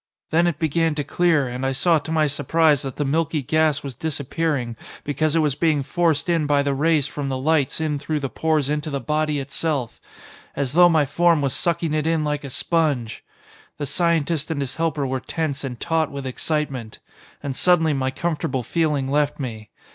Then 0.31 0.47
it 0.47 0.57
began 0.57 0.95
to 0.95 1.03
clear, 1.03 1.47
and 1.47 1.63
I 1.63 1.73
saw 1.73 1.99
to 1.99 2.11
my 2.11 2.25
surprise 2.25 2.81
that 2.81 2.95
the 2.95 3.05
milky 3.05 3.43
gas 3.43 3.83
was 3.83 3.93
disappearing 3.93 4.75
because 5.03 5.35
it 5.35 5.41
was 5.41 5.53
being 5.53 5.83
forced 5.83 6.27
in 6.27 6.47
by 6.47 6.63
the 6.63 6.73
rays 6.73 7.05
from 7.05 7.27
the 7.29 7.37
lights 7.37 7.79
in 7.79 7.99
through 7.99 8.19
the 8.19 8.27
pores 8.27 8.67
into 8.67 8.89
the 8.89 8.99
body 8.99 9.37
itself. 9.37 10.01
As 10.55 10.73
though 10.73 10.89
my 10.89 11.05
form 11.05 11.39
was 11.39 11.53
sucking 11.53 11.93
it 11.93 12.07
in 12.07 12.23
like 12.23 12.43
a 12.43 12.49
sponge. 12.49 13.23
The 13.77 13.85
scientist 13.85 14.49
and 14.49 14.59
his 14.59 14.77
helper 14.77 15.05
were 15.05 15.19
tense 15.19 15.63
and 15.63 15.79
taut 15.79 16.09
with 16.09 16.25
excitement. 16.25 16.97
And 17.43 17.55
suddenly 17.55 17.93
my 17.93 18.09
comfortable 18.09 18.63
feeling 18.63 19.07
left 19.07 19.39
me. 19.39 19.69